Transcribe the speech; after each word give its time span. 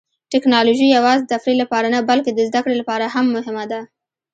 ټیکنالوژي 0.31 0.87
یوازې 0.97 1.21
د 1.23 1.29
تفریح 1.33 1.57
لپاره 1.61 1.87
نه، 1.93 1.99
بلکې 2.09 2.31
د 2.33 2.39
زده 2.49 2.59
کړې 2.63 2.75
لپاره 2.81 3.05
هم 3.15 3.25
مهمه 3.35 3.65
ده. 3.71 3.79